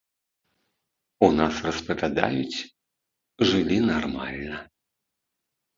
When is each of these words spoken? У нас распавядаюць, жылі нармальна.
У 1.27 1.29
нас 1.41 1.55
распавядаюць, 1.69 2.59
жылі 3.53 3.77
нармальна. 3.95 4.57